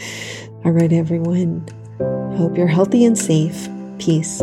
All 0.64 0.70
right, 0.70 0.92
everyone. 0.92 1.66
Hope 1.98 2.56
you're 2.56 2.66
healthy 2.66 3.04
and 3.04 3.18
safe. 3.18 3.68
Peace. 3.98 4.42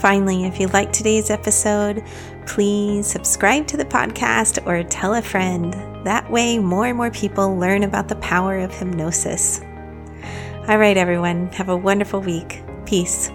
Finally, 0.00 0.44
if 0.44 0.58
you 0.58 0.66
liked 0.68 0.94
today's 0.94 1.28
episode, 1.28 2.02
please 2.46 3.06
subscribe 3.06 3.66
to 3.66 3.76
the 3.76 3.84
podcast 3.84 4.66
or 4.66 4.82
tell 4.82 5.14
a 5.14 5.20
friend. 5.20 5.74
That 6.06 6.30
way, 6.30 6.58
more 6.58 6.86
and 6.86 6.96
more 6.96 7.10
people 7.10 7.58
learn 7.58 7.82
about 7.82 8.08
the 8.08 8.16
power 8.16 8.58
of 8.58 8.72
hypnosis. 8.72 9.60
All 10.66 10.78
right, 10.78 10.96
everyone, 10.96 11.48
have 11.48 11.68
a 11.68 11.76
wonderful 11.76 12.22
week. 12.22 12.62
Peace. 12.86 13.28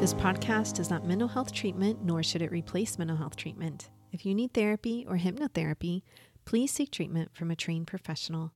This 0.00 0.14
podcast 0.14 0.80
is 0.80 0.88
not 0.88 1.06
mental 1.06 1.28
health 1.28 1.52
treatment, 1.52 2.02
nor 2.02 2.22
should 2.22 2.42
it 2.42 2.50
replace 2.50 2.98
mental 2.98 3.18
health 3.18 3.36
treatment. 3.36 3.90
If 4.10 4.24
you 4.26 4.34
need 4.34 4.52
therapy 4.54 5.04
or 5.06 5.18
hypnotherapy, 5.18 6.02
please 6.44 6.72
seek 6.72 6.90
treatment 6.90 7.36
from 7.36 7.52
a 7.52 7.56
trained 7.56 7.86
professional. 7.86 8.50